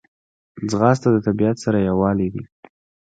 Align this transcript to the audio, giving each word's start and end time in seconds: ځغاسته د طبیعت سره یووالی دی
ځغاسته 0.71 1.07
د 1.11 1.17
طبیعت 1.27 1.57
سره 1.65 1.77
یووالی 1.89 2.27
دی 2.33 2.43